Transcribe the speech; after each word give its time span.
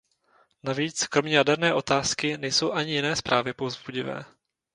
Navíc, 0.63 1.07
kromě 1.07 1.37
jaderné 1.37 1.73
otázky, 1.73 2.37
nejsou 2.37 2.71
ani 2.71 2.91
jiné 2.91 3.15
zprávy 3.15 3.53
povzbudivé. 3.53 4.25